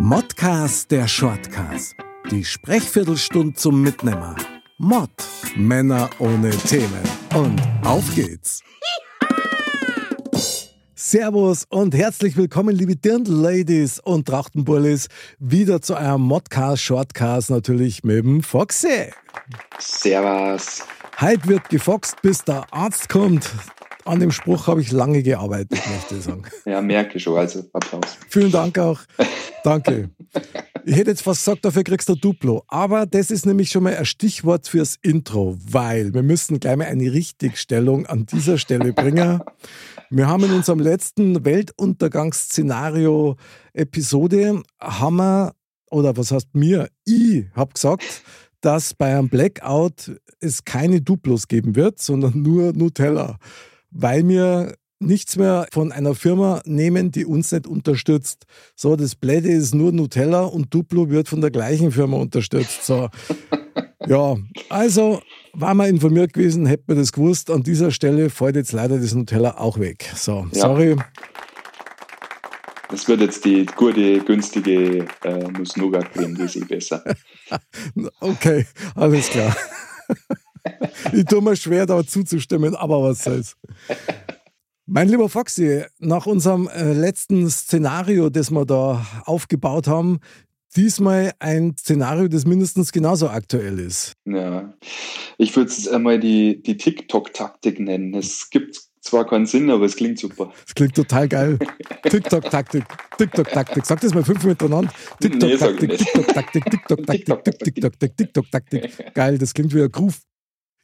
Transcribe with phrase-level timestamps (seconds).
[0.00, 1.96] Modcast der Shortcast.
[2.30, 4.36] Die Sprechviertelstunde zum Mitnehmer.
[4.78, 5.10] Mod.
[5.56, 7.02] Männer ohne Themen.
[7.34, 8.62] Und auf geht's.
[10.94, 15.08] Servus und herzlich willkommen, liebe Dirndl-Ladies und Trachtenbullis,
[15.40, 19.10] wieder zu einem Modcast Shortcast, natürlich mit dem Foxy.
[19.80, 20.84] Servus.
[21.20, 23.50] Heute wird gefoxt, bis der Arzt kommt.
[24.08, 26.42] An dem Spruch habe ich lange gearbeitet, möchte ich sagen.
[26.64, 28.16] Ja, merke schon, also Applaus.
[28.30, 29.00] Vielen Dank auch.
[29.64, 30.08] Danke.
[30.86, 32.64] Ich hätte jetzt fast gesagt, dafür kriegst du Duplo.
[32.68, 36.86] Aber das ist nämlich schon mal ein Stichwort fürs Intro, weil wir müssen gleich mal
[36.86, 39.42] eine Richtigstellung an dieser Stelle bringen.
[40.08, 43.36] Wir haben in unserem letzten Weltuntergangsszenario
[43.74, 45.52] Episode, haben wir,
[45.90, 48.22] oder was heißt mir, ich habe gesagt,
[48.62, 53.38] dass bei einem Blackout es keine Duplos geben wird, sondern nur Nutella
[53.90, 58.46] weil wir nichts mehr von einer Firma nehmen, die uns nicht unterstützt.
[58.74, 62.84] So, das Bläde ist nur Nutella und Duplo wird von der gleichen Firma unterstützt.
[62.84, 63.08] So.
[64.06, 64.36] ja,
[64.68, 67.50] also war man informiert gewesen, hätte man das gewusst.
[67.50, 70.10] An dieser Stelle fällt jetzt leider das Nutella auch weg.
[70.16, 70.60] So, ja.
[70.60, 70.96] sorry.
[72.90, 77.04] Das wird jetzt die gute, günstige äh, Nuss-Nougat-Creme, die ist eh besser.
[78.20, 79.54] okay, alles klar
[81.12, 83.56] ich tue mir schwer, da zuzustimmen, aber was soll's.
[84.86, 90.18] Mein lieber Foxy, nach unserem äh, letzten Szenario, das wir da aufgebaut haben,
[90.76, 94.14] diesmal ein Szenario, das mindestens genauso aktuell ist.
[94.24, 94.72] Ja,
[95.36, 98.14] ich würde es einmal die, die TikTok-Taktik nennen.
[98.14, 100.52] Es gibt zwar keinen Sinn, aber es klingt super.
[100.66, 101.58] Es klingt total geil.
[102.04, 102.84] TikTok-Taktik,
[103.16, 103.86] TikTok-Taktik.
[103.86, 104.92] Sag das mal fünf miteinander.
[105.20, 109.14] TikTok-Taktik, TikTok-Taktik, TikTok-Taktik, TikTok-Taktik, TikTok-Taktik.
[109.14, 110.18] Geil, das klingt wie ein Groove.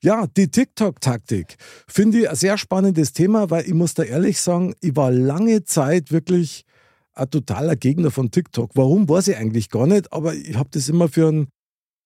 [0.05, 1.56] Ja, die TikTok-Taktik
[1.88, 5.64] finde ich ein sehr spannendes Thema, weil ich muss da ehrlich sagen, ich war lange
[5.64, 6.66] Zeit wirklich
[7.14, 8.72] ein totaler Gegner von TikTok.
[8.75, 11.48] Warum, weiß ich eigentlich gar nicht, aber ich habe das immer für einen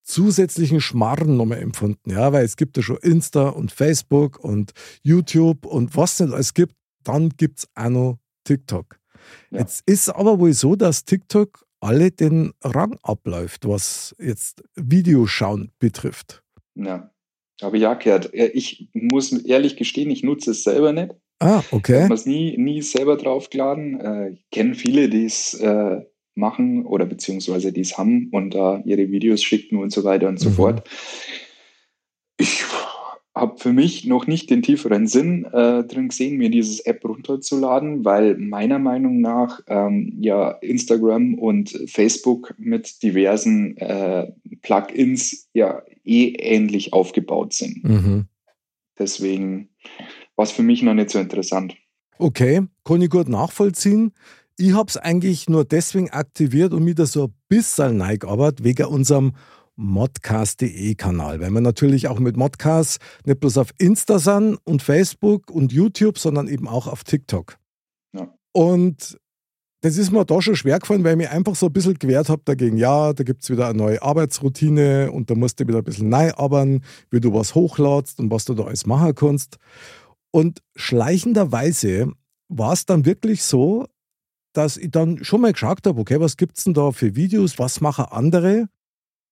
[0.05, 2.11] zusätzlichen Schmarren nochmal empfunden.
[2.11, 6.55] Ja, weil es gibt ja schon Insta und Facebook und YouTube und was nicht alles
[6.55, 9.01] gibt, dann gibt es auch noch TikTok.
[9.51, 9.59] Ja.
[9.59, 16.45] Jetzt ist aber wohl so, dass TikTok alle den Rang abläuft, was jetzt Videoschauen betrifft.
[16.77, 17.11] Ja.
[17.61, 18.31] Habe ich auch gehört.
[18.33, 21.11] Ich muss ehrlich gestehen, ich nutze es selber nicht.
[21.41, 21.99] Ah, okay.
[21.99, 24.01] Ich habe es nie, nie selber draufgeladen.
[24.01, 26.03] Äh, ich kenne viele, die es äh,
[26.35, 30.41] machen oder beziehungsweise die es haben und da ihre Videos schicken und so weiter und
[30.41, 30.55] so mhm.
[30.55, 30.89] fort.
[32.39, 32.63] Ich
[33.39, 38.05] habe für mich noch nicht den tieferen Sinn äh, drin gesehen, mir dieses App runterzuladen,
[38.05, 44.31] weil meiner Meinung nach ähm, ja Instagram und Facebook mit diversen äh,
[44.63, 47.85] Plugins ja eh ähnlich aufgebaut sind.
[47.85, 48.27] Mhm.
[48.99, 49.69] Deswegen
[50.37, 51.77] war es für mich noch nicht so interessant.
[52.19, 54.13] Okay, kann ich gut nachvollziehen.
[54.57, 58.87] Ich habe es eigentlich nur deswegen aktiviert und mir da so ein bisschen neigearbeitet, wegen
[58.87, 59.35] unserem
[59.79, 65.51] modcast.de Kanal, weil wir natürlich auch mit Modcast nicht bloß auf Insta sind und Facebook
[65.51, 67.57] und YouTube, sondern eben auch auf TikTok.
[68.13, 68.35] Ja.
[68.53, 69.19] Und
[69.81, 72.29] das ist mir da schon schwer gefallen, weil ich mich einfach so ein bisschen gewehrt
[72.29, 72.77] habe dagegen.
[72.77, 76.09] Ja, da gibt es wieder eine neue Arbeitsroutine und da musst du wieder ein bisschen
[76.09, 79.59] neu arbeiten, wie du was hochladst und was du da alles machen kannst.
[80.33, 82.11] Und schleichenderweise
[82.49, 83.87] war es dann wirklich so,
[84.53, 87.61] dass ich dann schon mal geschaut habe, okay, was gibt es denn da für Videos,
[87.61, 88.69] was machen andere?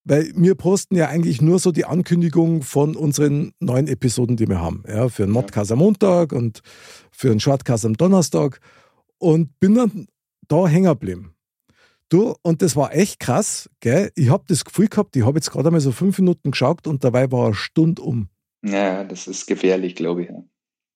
[0.09, 4.61] Weil wir posten ja eigentlich nur so die Ankündigung von unseren neuen Episoden, die wir
[4.61, 4.84] haben.
[4.87, 6.61] Ja, für einen Modcast am Montag und
[7.11, 8.61] für einen Shortcast am Donnerstag.
[9.19, 10.06] Und bin dann
[10.47, 11.34] da hängen geblieben.
[12.09, 14.12] Du, und das war echt krass, gell?
[14.15, 17.03] Ich habe das Gefühl gehabt, ich habe jetzt gerade einmal so fünf Minuten geschaut und
[17.03, 18.28] dabei war eine Stunde um.
[18.65, 20.28] Ja, das ist gefährlich, glaube ich.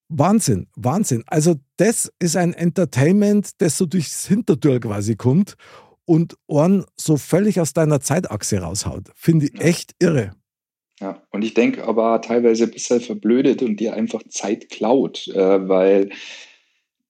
[0.08, 1.24] Wahnsinn, Wahnsinn.
[1.26, 5.56] Also, das ist ein Entertainment, das so durchs Hintertür quasi kommt
[6.04, 9.10] und einen so völlig aus deiner Zeitachse raushaut.
[9.16, 10.30] Finde ich echt irre.
[11.00, 15.68] Ja, und ich denke aber teilweise ein bisschen verblödet und dir einfach Zeit klaut, äh,
[15.68, 16.10] weil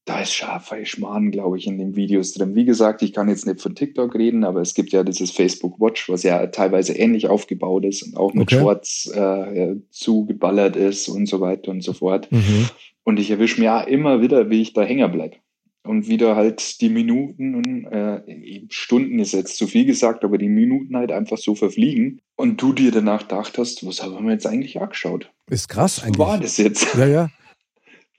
[0.06, 2.55] da ist scharfer Schmarrn, glaube ich, in den Videos drin.
[2.55, 5.79] Wie gesagt, ich kann jetzt nicht von TikTok reden, aber es gibt ja dieses Facebook
[5.79, 8.58] Watch, was ja teilweise ähnlich aufgebaut ist und auch mit okay.
[8.58, 12.32] Shorts äh, zugeballert ist und so weiter und so fort.
[12.32, 12.69] Mhm.
[13.05, 15.37] Und ich erwische mir ja immer wieder, wie ich da hängen bleibe.
[15.82, 20.97] Und wieder halt die Minuten, äh, Stunden ist jetzt zu viel gesagt, aber die Minuten
[20.97, 24.81] halt einfach so verfliegen und du dir danach gedacht hast, was haben wir jetzt eigentlich
[24.81, 25.31] angeschaut?
[25.49, 26.19] Ist krass eigentlich.
[26.19, 26.94] Was war das jetzt?
[26.94, 27.31] Ja, ja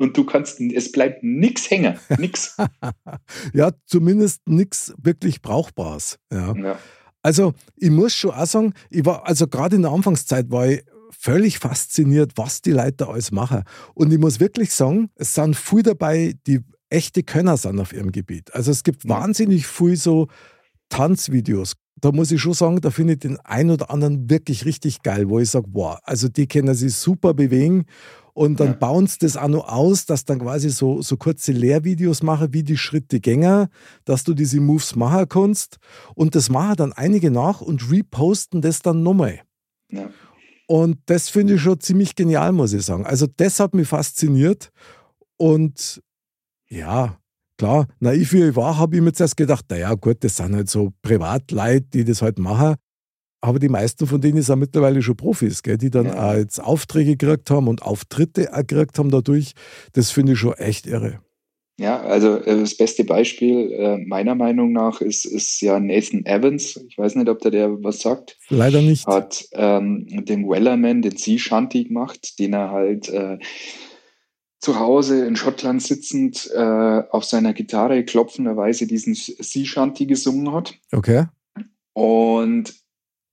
[0.01, 2.57] und du kannst, es bleibt nichts hängen, nichts.
[3.53, 6.17] ja, zumindest nichts wirklich Brauchbares.
[6.33, 6.55] Ja.
[6.55, 6.79] ja.
[7.21, 10.83] Also ich muss schon auch sagen, ich war, also gerade in der Anfangszeit war ich
[11.11, 13.63] völlig fasziniert, was die Leute alles machen.
[13.93, 16.61] Und ich muss wirklich sagen, es sind viel dabei, die
[16.91, 18.53] echte Könner sind auf ihrem Gebiet.
[18.53, 20.27] Also es gibt wahnsinnig viel so
[20.89, 25.03] Tanzvideos, da muss ich schon sagen, da finde ich den einen oder anderen wirklich richtig
[25.03, 27.85] geil, wo ich sage, wow, also die können sich super bewegen
[28.33, 28.73] und dann ja.
[28.73, 32.63] bauen sie das auch noch aus, dass dann quasi so, so kurze Lehrvideos machen, wie
[32.63, 33.69] die Schritte Gänger,
[34.05, 35.77] dass du diese Moves machen kannst.
[36.15, 39.41] Und das machen dann einige nach und reposten das dann nochmal.
[39.89, 40.09] Ja.
[40.67, 43.05] Und das finde ich schon ziemlich genial, muss ich sagen.
[43.05, 44.71] Also das hat mich fasziniert.
[45.35, 46.01] Und
[46.71, 47.17] ja,
[47.57, 50.69] klar, naiv wie ich war, habe ich mir zuerst gedacht, naja gut, das sind halt
[50.69, 52.75] so Privatleute, die das halt machen.
[53.43, 56.29] Aber die meisten von denen sind mittlerweile schon Profis, gell, die dann ja.
[56.29, 59.53] auch jetzt Aufträge gekriegt haben und Auftritte auch gekriegt haben dadurch.
[59.93, 61.19] Das finde ich schon echt irre.
[61.79, 66.79] Ja, also äh, das beste Beispiel äh, meiner Meinung nach ist, ist ja Nathan Evans.
[66.87, 68.37] Ich weiß nicht, ob der der was sagt.
[68.49, 69.07] Leider nicht.
[69.07, 73.39] Hat ähm, den Wellerman, den Sea Shanty gemacht, den er halt äh,
[74.61, 80.75] zu Hause in Schottland sitzend äh, auf seiner Gitarre klopfenderweise diesen Sea Shanty gesungen hat.
[80.91, 81.25] Okay.
[81.93, 82.75] Und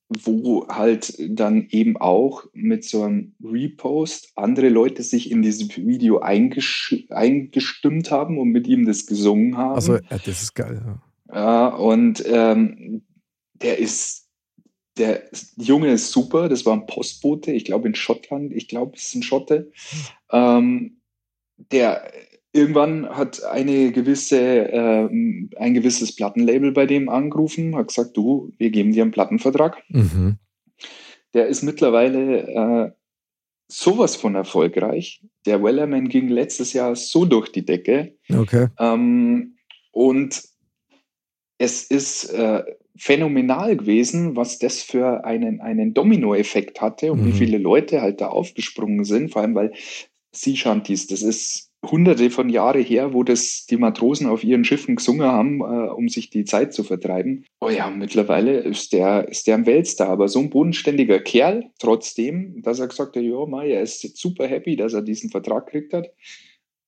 [0.09, 6.21] wo halt dann eben auch mit so einem Repost andere Leute sich in dieses Video
[6.21, 9.75] eingestimmt haben und mit ihm das gesungen haben.
[9.75, 10.81] Also, ja, das ist geil.
[11.31, 13.03] Ja, ja und ähm,
[13.53, 14.29] der ist,
[14.97, 15.25] der
[15.57, 19.17] Junge ist super, das war ein Postbote, ich glaube in Schottland, ich glaube, es ist
[19.17, 19.71] ein Schotte.
[20.33, 20.98] Ähm,
[21.73, 22.11] der
[22.53, 25.09] irgendwann hat eine gewisse, äh,
[25.57, 29.83] ein gewisses Plattenlabel bei dem angerufen, hat gesagt, du, wir geben dir einen Plattenvertrag.
[29.89, 30.37] Mhm.
[31.35, 32.93] Der ist mittlerweile äh,
[33.69, 35.23] sowas von erfolgreich.
[35.47, 38.17] Der Wellerman ging letztes Jahr so durch die Decke.
[38.33, 38.69] Okay.
[38.79, 39.57] Ähm,
[39.93, 40.43] und
[41.59, 42.65] es ist äh,
[42.97, 47.27] phänomenal gewesen, was das für einen, einen Dominoeffekt hatte und mhm.
[47.27, 49.73] wie viele Leute halt da aufgesprungen sind, vor allem weil
[50.41, 54.97] Sea Shanties, das ist hunderte von Jahre her, wo das die Matrosen auf ihren Schiffen
[54.97, 57.45] gesungen haben, äh, um sich die Zeit zu vertreiben.
[57.61, 62.63] Oh ja, mittlerweile ist der, ist der ein Weltstar, aber so ein bodenständiger Kerl, trotzdem,
[62.63, 65.93] dass er gesagt hat, ja, Mai, er ist super happy, dass er diesen Vertrag gekriegt
[65.93, 66.09] hat.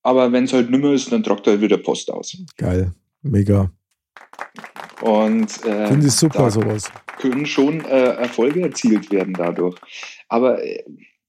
[0.02, 2.36] Aber wenn es halt nimmer ist, dann tragt er halt wieder Post aus.
[2.56, 2.92] Geil,
[3.22, 3.70] mega.
[5.02, 6.90] Und äh, finde ich super sowas.
[7.18, 9.76] Können schon äh, Erfolge erzielt werden dadurch.
[10.28, 10.82] Aber äh,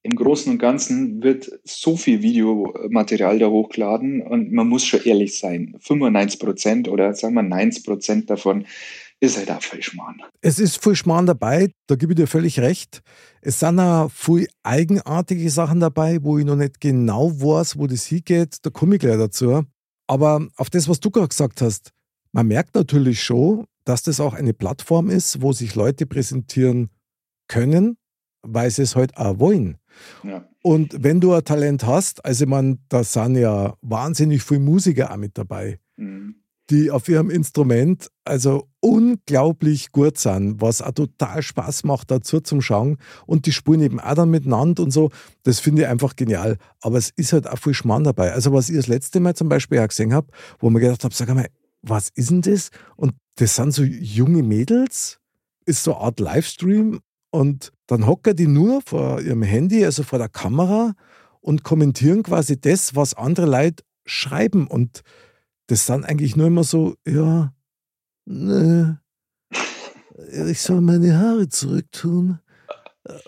[0.03, 5.37] im Großen und Ganzen wird so viel Videomaterial da hochgeladen und man muss schon ehrlich
[5.37, 8.65] sein, 95 Prozent oder sagen wir 90 Prozent davon
[9.19, 10.23] ist halt auch viel Schmarrn.
[10.41, 13.01] Es ist viel Schmarrn dabei, da gebe ich dir völlig recht.
[13.41, 18.05] Es sind auch viel eigenartige Sachen dabei, wo ich noch nicht genau weiß, wo das
[18.05, 18.57] hingeht.
[18.63, 19.63] Da komme ich gleich dazu.
[20.07, 21.91] Aber auf das, was du gerade gesagt hast,
[22.31, 26.89] man merkt natürlich schon, dass das auch eine Plattform ist, wo sich Leute präsentieren
[27.47, 27.97] können,
[28.41, 29.77] weil sie es halt auch wollen.
[30.23, 30.47] Ja.
[30.61, 35.17] Und wenn du ein Talent hast, also man, da sind ja wahnsinnig viele Musiker auch
[35.17, 36.35] mit dabei, mhm.
[36.69, 42.61] die auf ihrem Instrument also unglaublich gut sind, was auch total Spaß macht dazu zum
[42.61, 42.97] Schauen.
[43.25, 45.09] Und die spielen eben auch dann miteinander und so.
[45.43, 46.57] Das finde ich einfach genial.
[46.81, 48.31] Aber es ist halt auch viel Schmarrn dabei.
[48.33, 50.27] Also was ich das letzte Mal zum Beispiel auch gesehen habe,
[50.59, 51.47] wo man gedacht habe, sag mal,
[51.81, 52.69] was ist denn das?
[52.95, 55.19] Und das sind so junge Mädels,
[55.65, 56.99] ist so eine Art Livestream
[57.31, 60.93] und dann hocken die nur vor ihrem Handy, also vor der Kamera
[61.39, 64.67] und kommentieren quasi das, was andere Leute schreiben.
[64.67, 65.01] Und
[65.67, 67.53] das sind eigentlich nur immer so, ja,
[68.25, 69.01] ne,
[70.47, 72.39] ich soll meine Haare zurücktun.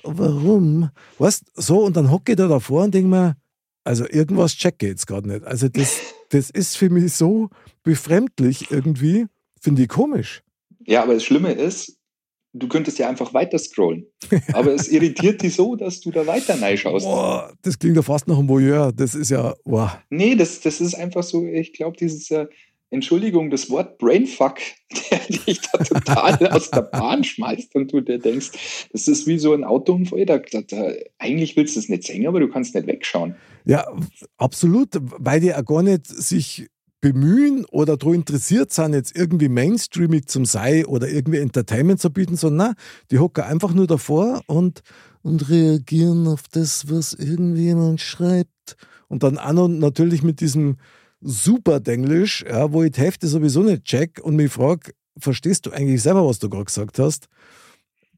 [0.03, 0.89] Warum?
[1.17, 3.36] Weißt so, und dann hocke ich da davor und denke mir,
[3.83, 5.43] also irgendwas checke ich jetzt gerade nicht.
[5.43, 7.50] Also das, das ist für mich so
[7.83, 9.25] befremdlich irgendwie,
[9.60, 10.43] finde ich komisch.
[10.86, 11.98] Ja, aber das Schlimme ist,
[12.53, 14.05] du könntest ja einfach weiter scrollen.
[14.53, 17.05] Aber es irritiert dich so, dass du da weiter reinschaust.
[17.05, 18.91] Boah, das klingt ja fast nach einem Voyeur.
[18.91, 19.91] Das ist ja, wow.
[20.10, 22.45] Nee, das, das ist einfach so, ich glaube, dieses, äh,
[22.91, 24.57] Entschuldigung, das Wort Brainfuck,
[25.12, 28.51] der dich da total aus der Bahn schmeißt und du dir denkst,
[28.91, 30.25] das ist wie so ein Autounfall.
[30.25, 33.36] Da, da, da, eigentlich willst du es nicht sehen, aber du kannst nicht wegschauen.
[33.65, 33.88] Ja,
[34.38, 36.67] absolut, weil die auch gar nicht sich
[37.03, 42.38] bemühen oder daran interessiert sind, jetzt irgendwie mainstreamig zum sei oder irgendwie Entertainment zu bieten,
[42.38, 42.75] sondern nein,
[43.12, 44.83] die hocken einfach nur davor und,
[45.22, 48.77] und reagieren auf das, was irgendjemand schreibt.
[49.10, 50.77] Und dann auch noch natürlich mit diesem
[51.19, 55.72] super Denglisch, ja, wo ich die Hälfte sowieso nicht check und mich frage, verstehst du
[55.72, 57.27] eigentlich selber, was du gerade gesagt hast?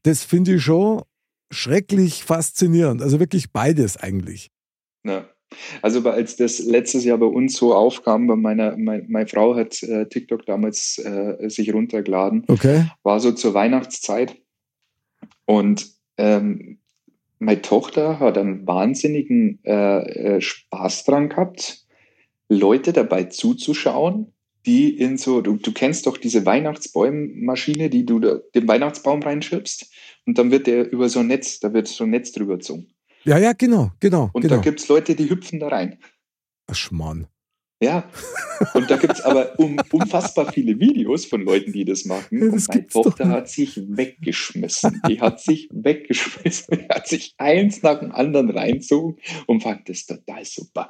[0.04, 1.02] Das finde ich schon
[1.50, 3.02] schrecklich faszinierend.
[3.02, 4.52] Also wirklich beides eigentlich.
[5.04, 5.24] Ja.
[5.82, 9.82] Also als das letztes Jahr bei uns so aufkam, bei meiner, mein, meine Frau hat
[9.82, 12.86] äh, TikTok damals äh, sich runtergeladen, okay.
[13.02, 14.36] war so zur Weihnachtszeit
[15.44, 15.86] und
[16.18, 16.78] ähm,
[17.38, 21.84] meine Tochter hat einen wahnsinnigen äh, äh Spaß dran gehabt,
[22.48, 24.32] Leute dabei zuzuschauen,
[24.64, 29.92] die in so, du, du kennst doch diese Weihnachtsbäummaschine, die du da, den Weihnachtsbaum reinschiebst
[30.26, 32.88] und dann wird der über so ein Netz, da wird so ein Netz drüber gezogen.
[33.26, 34.30] Ja, ja, genau, genau.
[34.32, 34.56] Und genau.
[34.56, 35.98] da gibt es Leute, die hüpfen da rein.
[36.68, 37.26] Ach, Schmarrn.
[37.82, 38.08] Ja,
[38.72, 42.38] und da gibt es aber um, unfassbar viele Videos von Leuten, die das machen.
[42.38, 45.02] Ja, das und meine Tochter hat sich weggeschmissen.
[45.06, 46.78] Die hat sich weggeschmissen.
[46.78, 50.88] Die hat sich eins nach dem anderen reinzogen und fand das total super.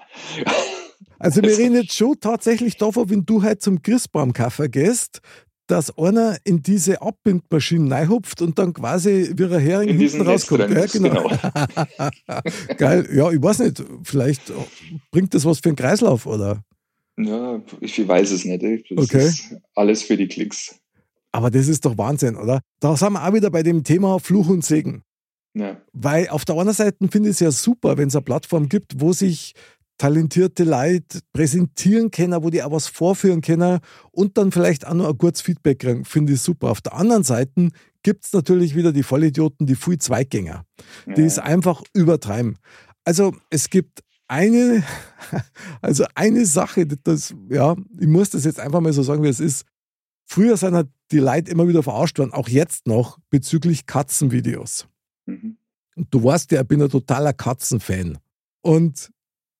[1.19, 5.21] Also wir reden jetzt schon tatsächlich davon, wenn du heute zum Christbaumkaffer gehst,
[5.67, 10.71] dass einer in diese Abbindmaschine reinhupft und dann quasi wie ein Hering In hinten rauskommt.
[10.71, 11.29] Ja, ist, genau.
[12.77, 13.09] Geil.
[13.13, 14.53] Ja, ich weiß nicht, vielleicht
[15.11, 16.63] bringt das was für einen Kreislauf, oder?
[17.19, 18.63] Ja, ich weiß es nicht.
[18.91, 19.27] Das Okay.
[19.27, 20.77] ist alles für die Klicks.
[21.33, 22.61] Aber das ist doch Wahnsinn, oder?
[22.81, 25.03] Da sind wir auch wieder bei dem Thema Fluch und Segen.
[25.55, 28.69] Ja, Weil auf der einen Seite finde ich es ja super, wenn es eine Plattform
[28.69, 29.55] gibt, wo sich
[29.99, 35.09] talentierte Leute präsentieren können, wo die auch was vorführen können und dann vielleicht auch noch
[35.09, 36.05] ein gutes Feedback kriegen.
[36.05, 36.71] Finde ich super.
[36.71, 37.71] Auf der anderen Seite
[38.03, 40.65] gibt es natürlich wieder die Vollidioten, die viel Zweigänger.
[41.17, 42.59] Die ist einfach übertreiben.
[43.05, 44.83] Also es gibt eine,
[45.81, 49.41] also eine Sache, das, ja, ich muss das jetzt einfach mal so sagen, wie es
[49.41, 49.65] ist.
[50.25, 54.89] Früher sind halt die Leute immer wieder verarscht worden, auch jetzt noch, bezüglich Katzenvideos.
[55.27, 55.57] Mhm.
[55.95, 58.19] Und du weißt ja, ich bin ein totaler Katzenfan.
[58.61, 59.11] Und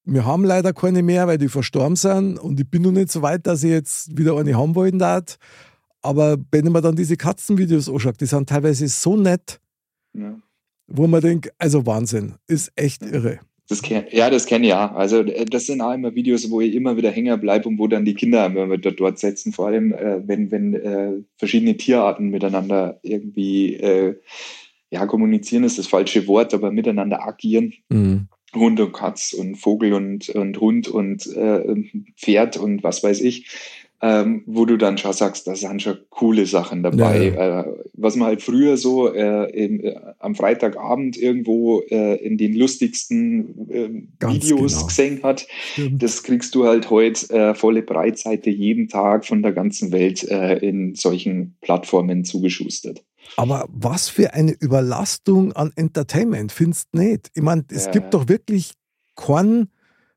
[0.07, 2.39] wir haben leider keine mehr, weil die verstorben sind.
[2.39, 5.37] Und ich bin noch nicht so weit, dass ich jetzt wieder eine haben wollen darf.
[6.01, 9.61] Aber wenn mir dann diese Katzenvideos anschaue, die sind teilweise so nett,
[10.15, 10.39] Ja.
[10.87, 13.41] wo man denkt, also Wahnsinn, ist echt irre.
[13.69, 14.95] Das kenn, ja, das kenne ich ja.
[14.95, 17.89] Also äh, das sind auch immer Videos, wo ich immer wieder hängen bleibe und wo
[17.89, 22.29] dann die Kinder immer wieder dort setzen, vor allem äh, wenn, wenn äh, verschiedene Tierarten
[22.29, 24.15] miteinander irgendwie äh,
[24.91, 27.75] ja, kommunizieren ist das falsche Wort, aber miteinander agieren.
[27.89, 28.29] Mhm.
[28.57, 31.85] Hund und Katz und Vogel und, und Hund und äh,
[32.17, 33.47] Pferd und was weiß ich,
[34.03, 37.33] ähm, wo du dann schon sagst, da sind schon coole Sachen dabei.
[37.35, 42.37] Ja, Äh, was man halt früher so äh, im, äh, am Freitagabend irgendwo äh, in
[42.37, 44.87] den lustigsten äh, Ganz Videos genau.
[44.87, 46.03] gesehen hat, Stimmt.
[46.03, 50.59] das kriegst du halt heute äh, volle Breitseite jeden Tag von der ganzen Welt äh,
[50.59, 53.03] in solchen Plattformen zugeschustert.
[53.37, 57.31] Aber was für eine Überlastung an Entertainment, findest du nicht?
[57.35, 57.91] Ich meine, es Ja.
[57.93, 58.73] gibt doch wirklich
[59.17, 59.71] keinen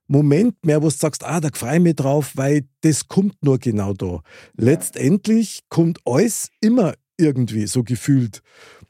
[0.08, 3.60] Moment mehr, wo du sagst, ah, da freue ich mich drauf, weil das kommt nur
[3.60, 4.22] genau da.
[4.56, 8.42] Letztendlich kommt alles immer irgendwie so gefühlt.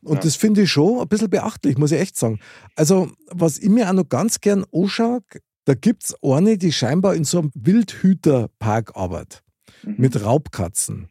[0.04, 0.22] Und Ja.
[0.22, 2.40] das finde ich schon ein bisschen beachtlich, muss ich echt sagen.
[2.76, 5.22] Also, was ich mir auch noch ganz gern anschaue,
[5.66, 9.44] da gibt es eine, die scheinbar in so einem Wildhüterpark arbeitet
[9.84, 9.96] Mhm.
[9.98, 11.10] mit Raubkatzen.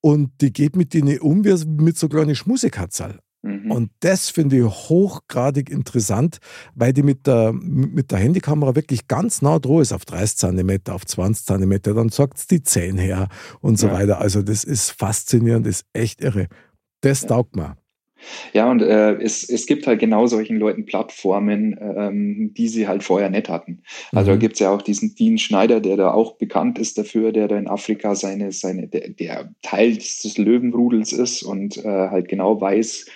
[0.00, 3.18] Und die geht mit denen um wie mit so kleinen Schmusekatzel.
[3.42, 3.70] Mhm.
[3.70, 6.38] Und das finde ich hochgradig interessant,
[6.74, 10.94] weil die mit der, mit der Handykamera wirklich ganz nah dran ist, auf 30 Zentimeter,
[10.94, 11.94] auf 20 Zentimeter.
[11.94, 13.28] Dann sagt es die Zähne her
[13.60, 13.92] und so Ja.
[13.94, 14.20] weiter.
[14.20, 16.48] Also, das ist faszinierend, das ist echt irre.
[17.02, 17.28] Das Ja.
[17.28, 17.76] taugt mir.
[18.52, 23.02] Ja, und äh, es, es gibt halt genau solchen Leuten Plattformen, ähm, die sie halt
[23.02, 23.82] vorher nicht hatten.
[24.14, 24.40] Also da Mhm.
[24.40, 27.68] gibt's ja auch diesen Dean Schneider, der da auch bekannt ist dafür, der da in
[27.68, 33.06] Afrika seine, seine, der, der Teil des Löwenrudels ist und äh, halt genau weiß,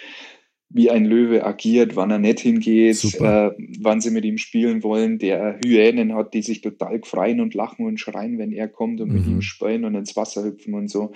[0.72, 3.50] wie ein Löwe agiert, wann er nicht hingeht, äh,
[3.80, 7.86] wann sie mit ihm spielen wollen, der Hyänen hat, die sich total freuen und lachen
[7.86, 9.32] und schreien, wenn er kommt und mit Mhm.
[9.32, 11.12] ihm spielen und ins Wasser hüpfen und so.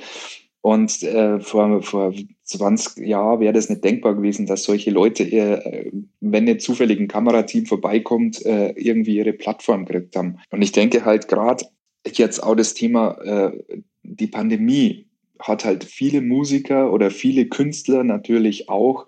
[0.65, 5.93] Und äh, vor, vor 20 Jahren wäre das nicht denkbar gewesen, dass solche Leute, äh,
[6.23, 10.39] wenn nicht zufällig ein Kamerateam vorbeikommt, äh, irgendwie ihre Plattform gekriegt haben.
[10.49, 11.67] Und ich denke halt gerade
[12.07, 13.63] jetzt auch das Thema, äh,
[14.05, 15.07] die Pandemie
[15.39, 19.07] hat halt viele Musiker oder viele Künstler natürlich auch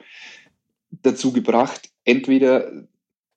[0.90, 2.70] dazu gebracht, entweder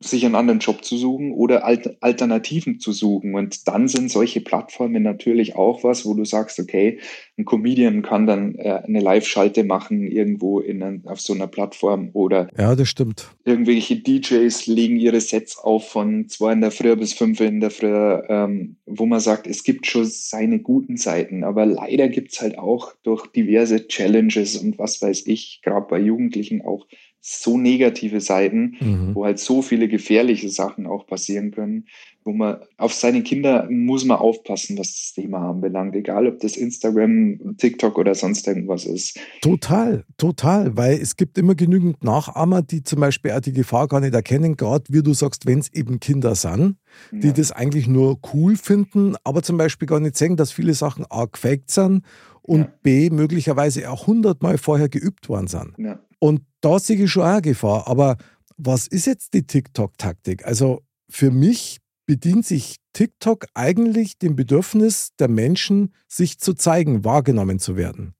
[0.01, 3.35] sich einen anderen Job zu suchen oder Alt Alternativen zu suchen.
[3.35, 6.99] Und dann sind solche Plattformen natürlich auch was, wo du sagst, okay,
[7.37, 12.11] ein Comedian kann dann äh, eine Live-Schalte machen irgendwo in ein, auf so einer Plattform
[12.13, 13.29] oder Ja, das stimmt.
[13.43, 17.71] irgendwelche DJs legen ihre Sets auf von zwei in der Früh bis fünf in der
[17.71, 17.87] Früh,
[18.29, 22.93] ähm, wo man sagt, es gibt schon seine guten Seiten, aber leider gibt's halt auch
[23.03, 26.87] durch diverse Challenges und was weiß ich, gerade bei Jugendlichen auch
[27.21, 29.15] so negative Seiten, Mhm.
[29.15, 31.85] wo halt so viele gefährliche Sachen auch passieren können,
[32.23, 36.55] wo man auf seine Kinder muss man aufpassen, was das Thema anbelangt, egal ob das
[36.55, 39.19] Instagram, TikTok oder sonst irgendwas ist.
[39.41, 43.99] Total, total, weil es gibt immer genügend Nachahmer, die zum Beispiel auch die Gefahr gar
[43.99, 46.75] nicht erkennen, gerade wie du sagst, wenn es eben Kinder sind,
[47.11, 47.33] die Ja.
[47.33, 51.25] das eigentlich nur cool finden, aber zum Beispiel gar nicht sehen, dass viele Sachen A
[51.25, 52.03] gefaked sind
[52.41, 52.73] und Ja.
[52.83, 55.73] B möglicherweise auch hundertmal vorher geübt worden sind.
[55.77, 55.99] Ja.
[56.19, 57.87] Und da sehe ich schon auch eine Gefahr.
[57.87, 58.17] Aber
[58.57, 60.45] was ist jetzt die TikTok-Taktik?
[60.45, 67.59] Also für mich bedient sich TikTok eigentlich dem Bedürfnis der Menschen, sich zu zeigen, wahrgenommen
[67.59, 68.13] zu werden.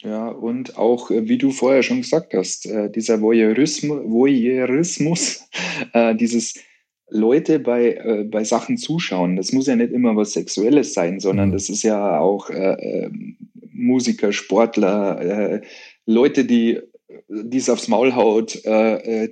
[0.00, 5.48] Ja, und auch, äh, wie du vorher schon gesagt hast, äh, dieser Voyeurismus, Voyeurismus
[5.92, 6.54] äh, dieses
[7.10, 9.36] Leute bei, äh, bei Sachen zuschauen.
[9.36, 11.52] Das muss ja nicht immer was Sexuelles sein, sondern mhm.
[11.52, 13.36] das ist ja auch äh, ähm,
[13.72, 15.60] Musiker, Sportler, äh,
[16.06, 16.80] Leute, die
[17.28, 18.52] es aufs Maul haut,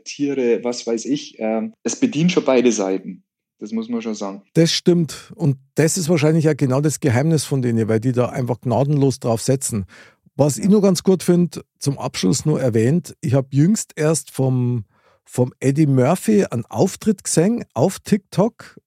[0.04, 1.38] Tiere, was weiß ich.
[1.82, 3.22] es bedient schon beide Seiten.
[3.58, 4.42] Das muss man schon sagen.
[4.54, 5.32] Das stimmt.
[5.34, 9.18] Und das ist wahrscheinlich ja genau das Geheimnis von denen, weil die da einfach gnadenlos
[9.18, 9.86] drauf setzen.
[10.36, 14.84] Was ich nur ganz gut finde, zum Abschluss nur erwähnt, ich habe jüngst erst vom,
[15.24, 18.78] vom Eddie Murphy einen Auftritt gesehen auf TikTok,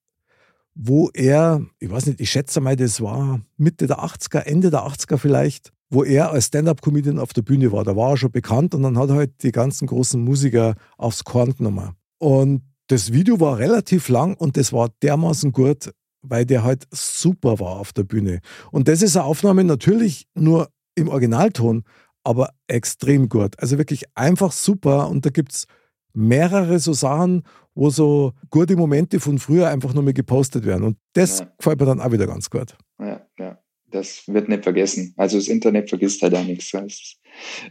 [0.75, 4.81] wo er, ich weiß nicht, ich schätze mal, das war Mitte der 80er, Ende der
[4.81, 7.83] 80er vielleicht, wo er als Stand-up-Comedian auf der Bühne war.
[7.83, 11.23] Da war er schon bekannt und dann hat er halt die ganzen großen Musiker aufs
[11.23, 11.95] Korn genommen.
[12.19, 15.91] Und das Video war relativ lang und das war dermaßen gut,
[16.21, 18.39] weil der halt super war auf der Bühne.
[18.71, 21.83] Und das ist eine Aufnahme natürlich nur im Originalton,
[22.23, 23.59] aber extrem gut.
[23.59, 25.09] Also wirklich einfach super.
[25.09, 25.65] Und da gibt es
[26.13, 27.43] mehrere so Sachen,
[27.73, 30.83] wo so gute Momente von früher einfach nur mehr gepostet werden.
[30.83, 31.47] Und das ja.
[31.57, 32.75] gefällt mir dann auch wieder ganz gut.
[32.99, 33.57] Ja, ja.
[33.91, 35.13] Das wird nicht vergessen.
[35.17, 36.71] Also das Internet vergisst halt auch nichts.
[36.71, 37.17] Das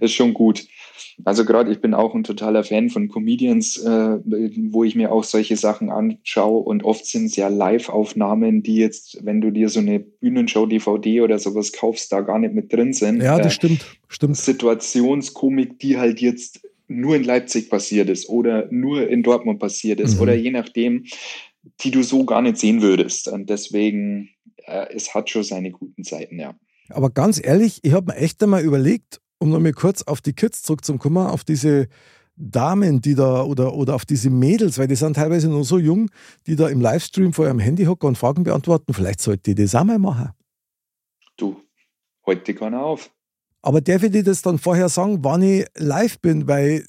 [0.01, 0.67] ist schon gut.
[1.25, 4.19] Also gerade ich bin auch ein totaler Fan von Comedians, äh,
[4.71, 9.19] wo ich mir auch solche Sachen anschaue und oft sind es ja Live-Aufnahmen, die jetzt,
[9.25, 12.93] wenn du dir so eine Bühnenshow DVD oder sowas kaufst, da gar nicht mit drin
[12.93, 13.21] sind.
[13.21, 14.37] Ja, das äh, stimmt, stimmt.
[14.37, 20.17] Situationskomik, die halt jetzt nur in Leipzig passiert ist oder nur in Dortmund passiert ist
[20.17, 20.23] mhm.
[20.23, 21.05] oder je nachdem,
[21.81, 23.29] die du so gar nicht sehen würdest.
[23.29, 24.31] Und deswegen,
[24.69, 26.55] äh, es hat schon seine guten Zeiten, ja.
[26.91, 30.63] Aber ganz ehrlich, ich habe mir echt einmal überlegt, um nochmal kurz auf die Kids
[30.63, 31.89] zurückzukommen, auf diese
[32.37, 36.11] Damen, die da oder, oder auf diese Mädels, weil die sind teilweise nur so jung,
[36.47, 38.95] die da im Livestream vor ihrem Handy hocken und Fragen beantworten.
[38.95, 40.31] Vielleicht sollte die das auch mal machen.
[41.37, 41.61] Du,
[42.25, 43.11] heute keiner auf.
[43.61, 46.47] Aber darf ich dir das dann vorher sagen, wann ich live bin?
[46.47, 46.87] Weil.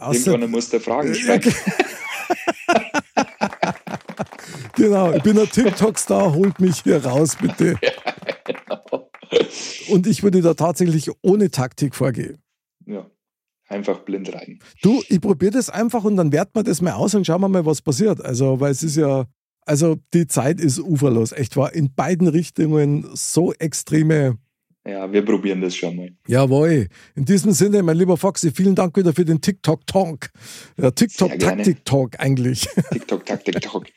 [0.00, 1.42] Irgendwann muss der Fragen stellen.
[4.78, 7.76] Genau, ich bin ein TikTok-Star, holt mich hier raus, bitte.
[8.50, 9.10] Ja, genau.
[9.90, 12.38] Und ich würde da tatsächlich ohne Taktik vorgehen.
[12.86, 13.10] Ja,
[13.68, 14.58] einfach blind rein.
[14.82, 17.48] Du, ich probiere das einfach und dann werten wir das mal aus und schauen wir
[17.48, 18.24] mal, was passiert.
[18.24, 19.26] Also, weil es ist ja,
[19.66, 21.32] also die Zeit ist uferlos.
[21.32, 24.38] Echt war in beiden Richtungen so extreme.
[24.86, 26.10] Ja, wir probieren das schon mal.
[26.26, 26.88] Jawohl.
[27.14, 30.30] In diesem Sinne, mein lieber Foxy, vielen Dank wieder für den TikTok-Talk.
[30.78, 32.66] Ja, TikTok-Taktik-Talk eigentlich.
[32.92, 33.88] TikTok-Taktik-Talk.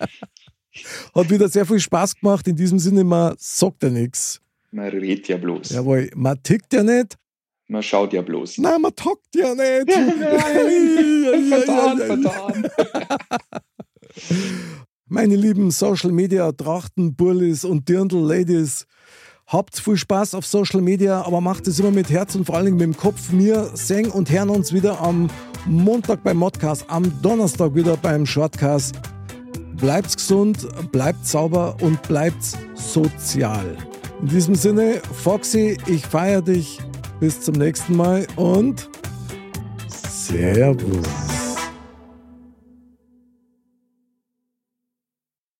[1.13, 2.47] Hat wieder sehr viel Spaß gemacht.
[2.47, 4.41] In diesem Sinne, man sagt ja nichts.
[4.71, 5.69] Man redet ja bloß.
[5.71, 7.17] Jawohl, man tickt ja nicht.
[7.67, 8.57] Man schaut ja bloß.
[8.57, 9.91] Nein, man tockt ja nicht.
[11.49, 12.69] vertan, vertan.
[15.07, 18.85] Meine lieben Social Media Trachten, Burlis und Dirndl Ladies,
[19.47, 22.73] habt viel Spaß auf Social Media, aber macht es immer mit Herz und vor allem
[22.73, 23.31] mit dem Kopf.
[23.31, 25.29] Wir sehen und hören uns wieder am
[25.65, 28.95] Montag beim Modcast, am Donnerstag wieder beim Shortcast.
[29.81, 32.43] Bleibt's gesund, bleibt sauber und bleibt
[32.75, 33.75] sozial.
[34.21, 36.79] In diesem Sinne, Foxy, ich feiere dich.
[37.19, 38.89] Bis zum nächsten Mal und
[39.87, 41.40] Servus.